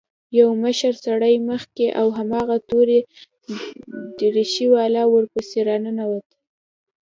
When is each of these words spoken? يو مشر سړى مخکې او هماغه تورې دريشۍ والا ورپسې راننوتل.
يو 0.39 0.49
مشر 0.65 0.93
سړى 1.05 1.33
مخکې 1.49 1.85
او 1.99 2.07
هماغه 2.17 2.57
تورې 2.69 2.99
دريشۍ 4.19 4.67
والا 4.75 5.03
ورپسې 5.09 5.59
راننوتل. 5.67 6.37